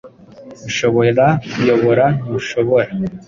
[0.69, 2.89] Ushobora kuyoboraNtushobora